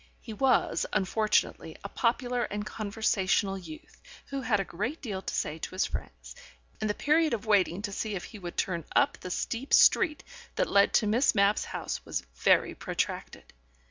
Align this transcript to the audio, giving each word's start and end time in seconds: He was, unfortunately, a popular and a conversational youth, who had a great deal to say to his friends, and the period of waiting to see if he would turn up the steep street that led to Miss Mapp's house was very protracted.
He 0.19 0.33
was, 0.33 0.87
unfortunately, 0.93 1.77
a 1.83 1.89
popular 1.89 2.45
and 2.45 2.63
a 2.63 2.65
conversational 2.65 3.55
youth, 3.55 4.01
who 4.31 4.41
had 4.41 4.59
a 4.59 4.63
great 4.65 4.99
deal 4.99 5.21
to 5.21 5.35
say 5.35 5.59
to 5.59 5.75
his 5.75 5.85
friends, 5.85 6.33
and 6.79 6.89
the 6.89 6.95
period 6.95 7.35
of 7.35 7.45
waiting 7.45 7.83
to 7.83 7.91
see 7.91 8.15
if 8.15 8.23
he 8.23 8.39
would 8.39 8.57
turn 8.57 8.83
up 8.95 9.19
the 9.19 9.29
steep 9.29 9.75
street 9.75 10.23
that 10.55 10.71
led 10.71 10.93
to 10.93 11.05
Miss 11.05 11.35
Mapp's 11.35 11.65
house 11.65 12.03
was 12.03 12.23
very 12.33 12.73
protracted. 12.73 13.53